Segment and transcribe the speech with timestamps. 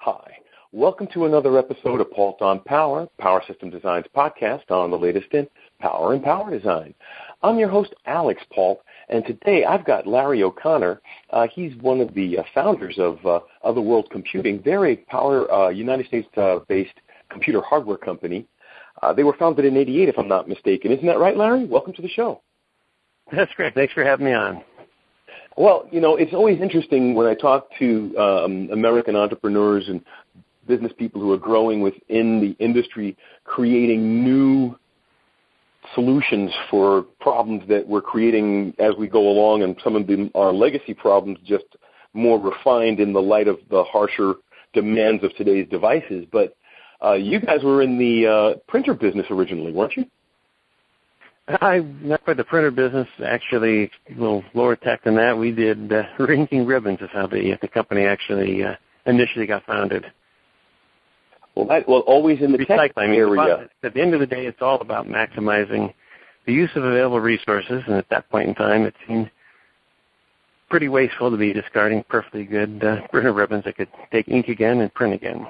[0.00, 0.38] Hi.
[0.70, 5.26] Welcome to another episode of Pault on Power, Power System Design's podcast on the latest
[5.32, 5.48] in
[5.80, 6.94] power and power design.
[7.42, 11.02] I'm your host, Alex Pault, and today I've got Larry O'Connor.
[11.30, 14.62] Uh, he's one of the uh, founders of uh, Other World Computing.
[14.64, 18.46] They're a power, uh, United States-based uh, computer hardware company.
[19.02, 20.92] Uh, they were founded in 88, if I'm not mistaken.
[20.92, 21.64] Isn't that right, Larry?
[21.64, 22.40] Welcome to the show.
[23.32, 23.74] That's great.
[23.74, 24.62] Thanks for having me on.
[25.58, 30.00] Well, you know, it's always interesting when I talk to um, American entrepreneurs and
[30.68, 34.78] business people who are growing within the industry, creating new
[35.96, 40.52] solutions for problems that we're creating as we go along, and some of them are
[40.52, 41.64] legacy problems, just
[42.14, 44.34] more refined in the light of the harsher
[44.74, 46.24] demands of today's devices.
[46.30, 46.56] But
[47.04, 50.04] uh, you guys were in the uh, printer business originally, weren't you?
[51.48, 53.08] I not quite the printer business.
[53.24, 55.36] Actually, a little lower tech than that.
[55.36, 57.00] We did uh, re-inking ribbons.
[57.00, 58.74] Is how the the company actually uh,
[59.06, 60.04] initially got founded.
[61.54, 63.68] Well, that, well, always in the recycling tech area.
[63.82, 65.92] At the end of the day, it's all about maximizing
[66.46, 69.30] the use of available resources, and at that point in time, it seemed
[70.70, 74.80] pretty wasteful to be discarding perfectly good uh, printer ribbons that could take ink again
[74.80, 75.46] and print again.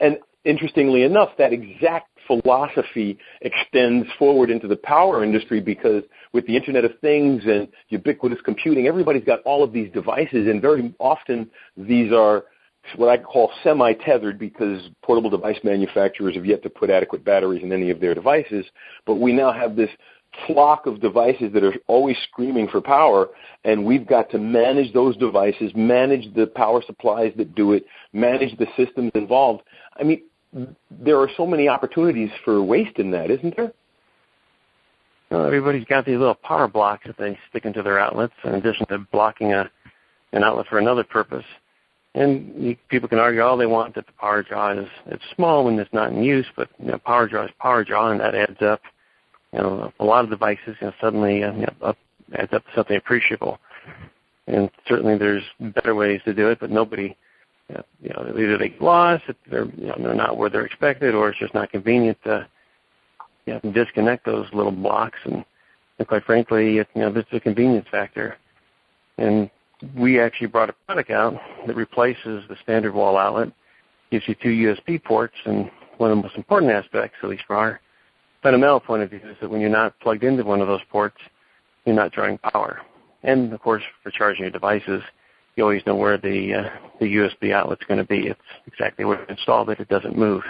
[0.00, 6.56] And interestingly enough, that exact philosophy extends forward into the power industry because with the
[6.56, 11.50] Internet of Things and ubiquitous computing, everybody's got all of these devices, and very often
[11.76, 12.44] these are
[12.96, 17.72] what I call semi-tethered because portable device manufacturers have yet to put adequate batteries in
[17.72, 18.66] any of their devices.
[19.06, 19.90] But we now have this
[20.46, 23.28] flock of devices that are always screaming for power,
[23.64, 28.56] and we've got to manage those devices, manage the power supplies that do it, manage
[28.58, 29.62] the systems involved.
[29.98, 30.22] I mean,
[30.90, 33.72] there are so many opportunities for waste in that, isn't there?
[35.30, 38.86] Well, everybody's got these little power blocks that they stick into their outlets in addition
[38.88, 39.70] to blocking a,
[40.32, 41.44] an outlet for another purpose.
[42.14, 45.64] And you, people can argue all they want that the power draw is it's small
[45.64, 48.34] when it's not in use, but you know, power draw is power draw, and that
[48.34, 48.82] adds up.
[49.54, 51.98] You know, a lot of devices you know, suddenly uh, you know, up,
[52.38, 53.58] adds up to something appreciable.
[54.46, 57.16] And certainly there's better ways to do it, but nobody,
[58.00, 61.38] you know, either they lost, they're you know, they're not where they're expected, or it's
[61.38, 62.46] just not convenient to
[63.46, 65.18] you know, disconnect those little blocks.
[65.24, 65.44] And,
[65.98, 68.36] and quite frankly, it, you know, this is a convenience factor.
[69.18, 69.50] And
[69.96, 71.34] we actually brought a product out
[71.66, 73.52] that replaces the standard wall outlet,
[74.10, 77.56] gives you two USB ports, and one of the most important aspects, at least from
[77.56, 77.80] our
[78.42, 81.16] fundamental point of view, is that when you're not plugged into one of those ports,
[81.84, 82.80] you're not drawing power.
[83.22, 85.02] And of course, for charging your devices,
[85.56, 86.70] you always know where the uh,
[87.00, 88.28] the USB outlet's going to be.
[88.28, 89.80] It's exactly where it's installed it.
[89.80, 90.42] It doesn't move.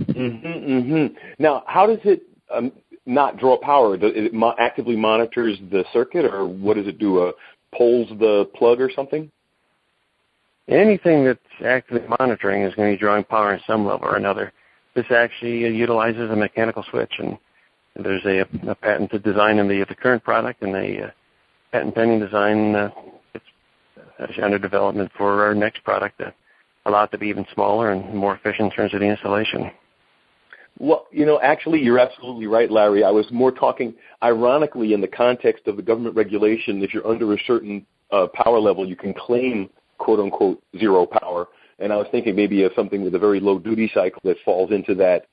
[0.00, 1.14] Mm-hmm, mm-hmm.
[1.38, 2.22] Now, how does it
[2.54, 2.72] um,
[3.06, 3.96] not draw power?
[3.96, 7.20] Does it mo- actively monitors the circuit, or what does it do?
[7.20, 7.32] Uh,
[7.76, 9.30] pulls the plug or something?
[10.68, 14.52] Anything that's actively monitoring is going to be drawing power in some level or another.
[14.94, 17.36] This actually utilizes a mechanical switch, and
[17.96, 21.10] there's a, a patented design in the, the current product and a uh,
[21.72, 22.90] patent pending design uh,
[24.42, 26.34] under development for our next product that
[26.86, 29.70] allow it to be even smaller and more efficient in terms of the installation.
[30.78, 33.04] Well, you know, actually, you're absolutely right, Larry.
[33.04, 36.82] I was more talking ironically in the context of the government regulation.
[36.82, 39.68] If you're under a certain uh, power level, you can claim
[39.98, 41.48] "quote unquote" zero power.
[41.78, 44.70] And I was thinking maybe of something with a very low duty cycle that falls
[44.70, 45.26] into that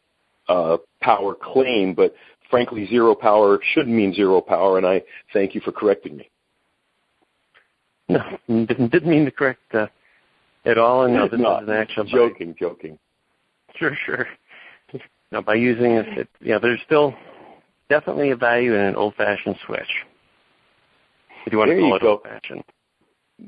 [0.50, 1.94] uh, power claim.
[1.94, 2.14] But
[2.50, 6.30] frankly, zero power should mean zero power, and I thank you for correcting me.
[8.48, 9.86] No, didn't didn't mean to correct uh,
[10.66, 11.06] at all.
[11.06, 12.98] And no, this is an actual joking, joking.
[13.76, 14.28] Sure, sure.
[15.32, 17.14] Now, by using it, it you know, there's still
[17.88, 19.88] definitely a value in an old-fashioned switch.
[21.46, 22.12] If you want there to call it go.
[22.14, 22.64] old-fashioned.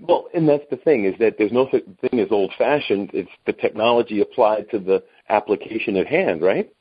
[0.08, 3.10] Well, and that's the thing is that there's no such thing as old-fashioned.
[3.16, 6.72] It's the technology applied to the application at hand, right?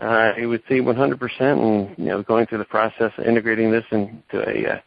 [0.00, 3.84] Uh, I would say 100%, and you know, going through the process of integrating this
[3.92, 4.80] into a uh,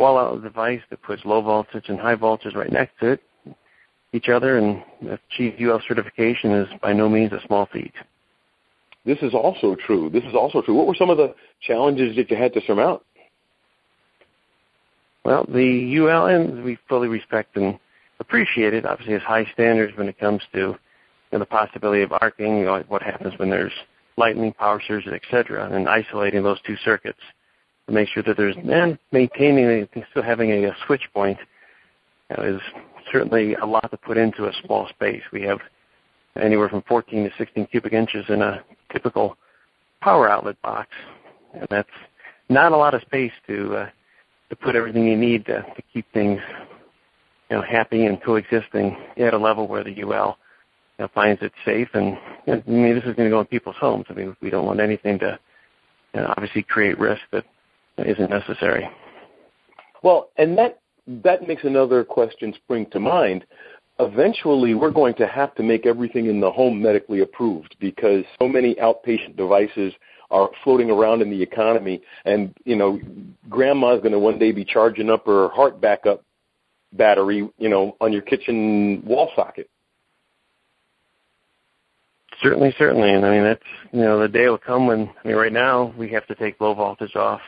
[0.00, 3.22] wall-out device that puts low voltage and high voltage right next to it,
[4.12, 7.92] each other and achieve UL certification is by no means a small feat.
[9.04, 10.10] This is also true.
[10.10, 10.74] This is also true.
[10.74, 13.02] What were some of the challenges that you had to surmount?
[15.24, 17.78] Well, the UL, and we fully respect and
[18.18, 20.76] appreciate it, obviously has high standards when it comes to you
[21.32, 23.72] know, the possibility of arcing, you know, what happens when there's
[24.16, 27.20] lightning, power surges, etc., and isolating those two circuits
[27.90, 31.38] to make sure that there's, and maintaining, still having a, a switch point
[32.30, 32.60] you know, is
[33.12, 35.22] certainly a lot to put into a small space.
[35.32, 35.58] We have
[36.40, 39.36] anywhere from 14 to 16 cubic inches in a typical
[40.00, 40.88] power outlet box,
[41.54, 41.88] and that's
[42.48, 43.90] not a lot of space to uh,
[44.50, 46.40] to put everything you need to, to keep things
[47.50, 50.36] you know, happy and coexisting at a level where the UL
[50.98, 51.88] you know, finds it safe.
[51.94, 54.06] And you know, I mean, this is going to go in people's homes.
[54.10, 55.38] I mean, we don't want anything to
[56.14, 57.44] you know, obviously create risk that
[58.06, 58.88] isn't necessary.
[60.02, 63.44] Well, and that that makes another question spring to mind.
[63.98, 68.48] Eventually, we're going to have to make everything in the home medically approved because so
[68.48, 69.92] many outpatient devices
[70.30, 73.00] are floating around in the economy, and you know,
[73.48, 76.24] grandma's going to one day be charging up her heart backup
[76.92, 79.68] battery, you know, on your kitchen wall socket.
[82.42, 83.62] Certainly, certainly, and I mean that's
[83.92, 86.60] you know the day will come when I mean right now we have to take
[86.60, 87.40] low voltage off.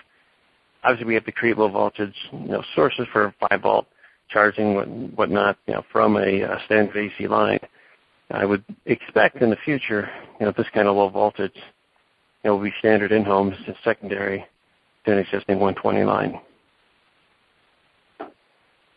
[0.84, 3.86] Obviously, we have to create low voltage you know sources for five volt
[4.30, 7.60] charging what whatnot you know from a, uh, a standard AC line.
[8.30, 11.62] I would expect in the future you know this kind of low voltage you
[12.50, 14.44] know will be standard in homes and secondary
[15.04, 16.40] to an existing 120 line.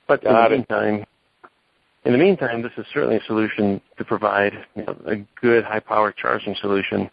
[0.08, 1.06] But Got in the meantime,
[2.06, 5.80] in the meantime, this is certainly a solution to provide you know, a good high
[5.80, 7.10] power charging solution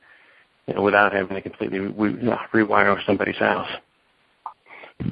[0.66, 3.68] you know, without having to completely re- rewire somebody's house.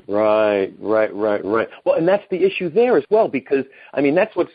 [0.08, 1.69] Right, right, right, right.
[1.84, 4.52] Well, and that's the issue there as well because I mean that's what's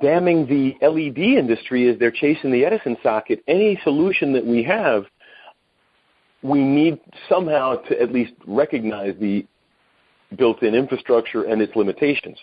[0.00, 3.42] damning the LED industry is they're chasing the Edison socket.
[3.46, 5.04] Any solution that we have,
[6.42, 9.46] we need somehow to at least recognize the
[10.36, 12.36] built-in infrastructure and its limitations.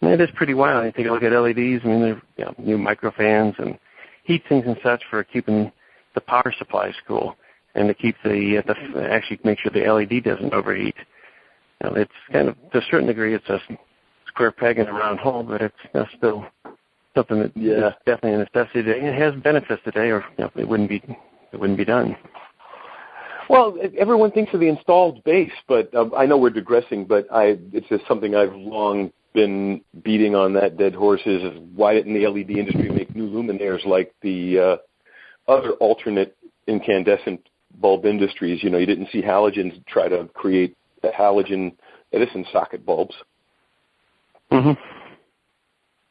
[0.00, 0.86] It is pretty wild.
[0.86, 1.82] You take a look at LEDs.
[1.84, 3.78] I mean, they're you know, new micro fans and
[4.24, 5.70] heat sinks and such for keeping
[6.14, 7.36] the power supplies cool
[7.76, 10.96] and to keep the, uh, the actually make sure the LED doesn't overheat.
[11.82, 13.60] You know, it's kind of to a certain degree it's a
[14.26, 16.46] square peg in a round hole, but it's you know, still
[17.14, 17.88] something that yeah.
[17.88, 19.06] is definitely a necessity today.
[19.06, 21.02] It has benefits today, or you know, it wouldn't be
[21.52, 22.16] it wouldn't be done.
[23.48, 27.04] Well, everyone thinks of the installed base, but uh, I know we're digressing.
[27.04, 31.42] But I, it's just something I've long been beating on that dead horse is
[31.74, 36.34] why didn't the LED industry make new luminaires like the uh, other alternate
[36.66, 37.46] incandescent
[37.80, 38.62] bulb industries?
[38.62, 41.72] You know, you didn't see halogens try to create the halogen
[42.12, 43.14] Edison socket bulbs.
[44.50, 44.80] Mm-hmm.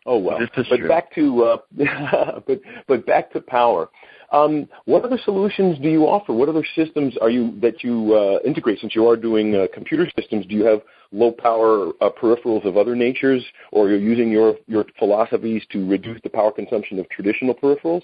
[0.06, 0.38] Oh well.
[0.56, 0.88] but true.
[0.88, 1.57] back to uh,
[2.47, 3.89] but but back to power.
[4.31, 6.33] Um, what other solutions do you offer?
[6.33, 8.79] What other systems are you that you uh, integrate?
[8.79, 10.81] Since you are doing uh, computer systems, do you have
[11.12, 16.21] low power uh, peripherals of other natures, or you're using your your philosophies to reduce
[16.21, 18.03] the power consumption of traditional peripherals?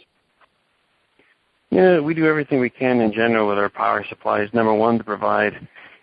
[1.72, 4.50] Yeah, we do everything we can in general with our power supplies.
[4.54, 5.54] Number one, to provide,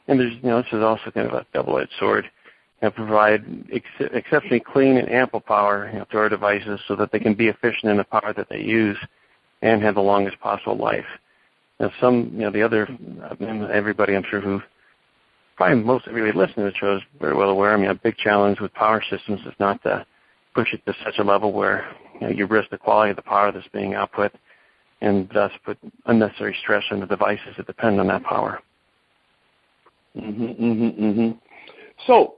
[0.09, 2.25] and there's you know this is also kind of a double-edged sword.
[2.81, 6.97] You know, provide ex- exceptionally clean and ample power you know, to our devices so
[6.97, 8.97] that they can be efficient in the power that they use
[9.61, 11.05] and have the longest possible life.
[11.81, 12.88] Now, some, you know, the other,
[13.70, 14.62] everybody I'm sure who,
[15.56, 17.75] probably most everybody listening to the show is very well aware.
[17.75, 20.06] I mean, a big challenge with power systems is not to
[20.55, 23.23] push it to such a level where you, know, you risk the quality of the
[23.23, 24.32] power that's being output
[25.00, 28.61] and thus put unnecessary stress on the devices that depend on that power.
[30.17, 31.39] Mm-hmm, mm-hmm, mm-hmm.
[32.06, 32.35] So,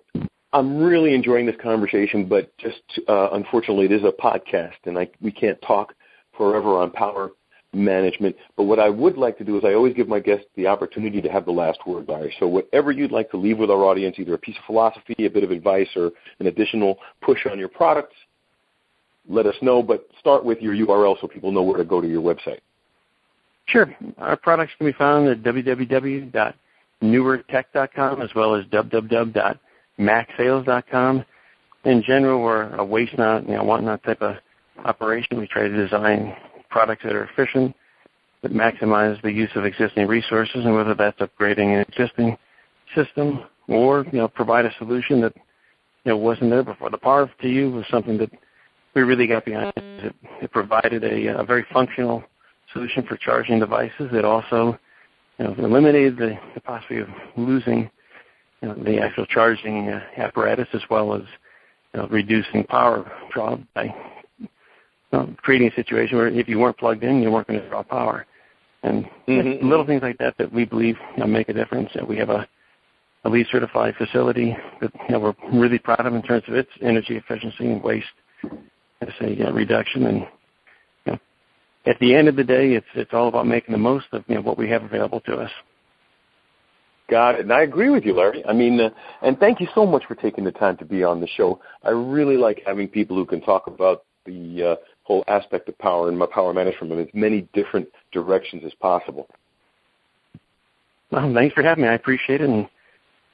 [0.52, 5.08] I'm really enjoying this conversation, but just uh, unfortunately, it is a podcast, and I,
[5.20, 5.94] we can't talk
[6.36, 7.30] forever on power
[7.72, 8.34] management.
[8.56, 11.20] But what I would like to do is I always give my guests the opportunity
[11.20, 12.34] to have the last word, Larry.
[12.40, 15.28] So whatever you'd like to leave with our audience, either a piece of philosophy, a
[15.28, 16.10] bit of advice, or
[16.40, 18.16] an additional push on your products,
[19.30, 19.82] let us know.
[19.82, 22.60] But start with your URL so people know where to go to your website.
[23.66, 23.94] Sure.
[24.18, 31.24] Our products can be found at www.newertech.com as well as www.macsales.com.
[31.84, 34.36] In general, we're a waste not, you know, want not type of
[34.84, 35.38] operation.
[35.38, 36.36] We try to design
[36.68, 37.74] products that are efficient,
[38.42, 42.36] that maximize the use of existing resources, and whether that's upgrading an existing
[42.94, 45.34] system or you know provide a solution that
[46.04, 46.90] you know wasn't there before.
[46.90, 48.30] The power to you was something that
[48.94, 49.72] we really got behind.
[49.76, 52.24] It, it provided a, a very functional
[52.72, 54.10] solution for charging devices.
[54.12, 54.78] It also
[55.38, 57.90] you know, eliminated the, the possibility of losing
[58.62, 61.22] you know, the actual charging uh, apparatus as well as
[61.94, 63.94] you know, reducing power draw by
[65.38, 68.26] creating a situation where if you weren't plugged in, you weren't going to draw power.
[68.82, 69.66] And mm-hmm.
[69.68, 71.90] little things like that that we believe you know, make a difference.
[71.94, 72.46] And we have a,
[73.24, 76.70] a LEED certified facility that you know, we're really proud of in terms of its
[76.80, 78.06] energy efficiency and waste
[79.02, 80.06] a uh, reduction.
[80.06, 80.18] And
[81.06, 81.18] you know,
[81.86, 84.36] at the end of the day, it's it's all about making the most of you
[84.36, 85.50] know, what we have available to us.
[87.10, 87.40] Got it.
[87.40, 88.44] And I agree with you, Larry.
[88.46, 88.90] I mean, uh,
[89.22, 91.60] and thank you so much for taking the time to be on the show.
[91.82, 96.08] I really like having people who can talk about the uh, whole aspect of power
[96.08, 99.26] and my power management in as many different directions as possible.
[101.10, 101.88] Well, thanks for having me.
[101.88, 102.68] I appreciate it, and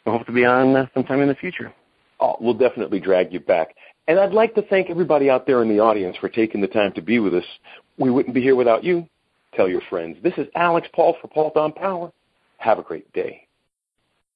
[0.07, 1.73] I hope to be on uh, sometime in the future.
[2.19, 3.75] Oh, we'll definitely drag you back.
[4.09, 6.93] And I'd like to thank everybody out there in the audience for taking the time
[6.93, 7.45] to be with us.
[7.99, 9.09] We wouldn't be here without you.
[9.55, 10.17] Tell your friends.
[10.23, 12.13] This is Alex Paul for Paul Don Power.
[12.59, 13.46] Have a great day.